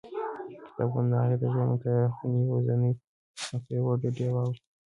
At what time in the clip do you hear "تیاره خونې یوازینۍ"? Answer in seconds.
1.83-2.93